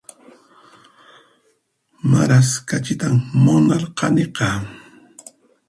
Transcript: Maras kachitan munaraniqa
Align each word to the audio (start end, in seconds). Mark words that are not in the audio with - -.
Maras 2.11 2.49
kachitan 2.69 3.15
munaraniqa 3.43 4.47